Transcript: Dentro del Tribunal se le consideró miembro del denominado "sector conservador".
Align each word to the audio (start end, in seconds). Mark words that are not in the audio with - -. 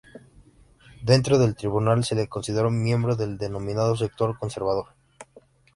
Dentro 1.03 1.37
del 1.37 1.53
Tribunal 1.55 2.03
se 2.03 2.15
le 2.15 2.27
consideró 2.27 2.71
miembro 2.71 3.15
del 3.15 3.37
denominado 3.37 3.95
"sector 3.95 4.35
conservador". 4.35 4.95